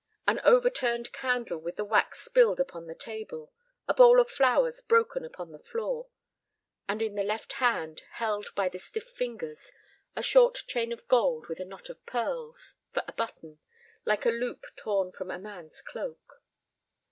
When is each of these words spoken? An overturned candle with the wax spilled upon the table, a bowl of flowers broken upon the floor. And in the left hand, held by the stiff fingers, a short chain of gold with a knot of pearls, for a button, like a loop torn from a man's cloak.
An 0.27 0.41
overturned 0.43 1.11
candle 1.13 1.59
with 1.59 1.75
the 1.75 1.85
wax 1.85 2.25
spilled 2.25 2.59
upon 2.59 2.87
the 2.87 2.95
table, 2.95 3.53
a 3.87 3.93
bowl 3.93 4.19
of 4.19 4.31
flowers 4.31 4.81
broken 4.81 5.23
upon 5.23 5.51
the 5.51 5.59
floor. 5.59 6.07
And 6.89 7.03
in 7.03 7.13
the 7.13 7.21
left 7.23 7.53
hand, 7.61 8.01
held 8.13 8.47
by 8.55 8.67
the 8.67 8.79
stiff 8.79 9.07
fingers, 9.07 9.71
a 10.15 10.23
short 10.23 10.63
chain 10.65 10.91
of 10.91 11.07
gold 11.07 11.45
with 11.47 11.59
a 11.59 11.65
knot 11.65 11.87
of 11.91 12.03
pearls, 12.07 12.73
for 12.91 13.03
a 13.07 13.13
button, 13.13 13.59
like 14.03 14.25
a 14.25 14.29
loop 14.31 14.65
torn 14.75 15.11
from 15.11 15.29
a 15.29 15.37
man's 15.37 15.83
cloak. 15.83 16.41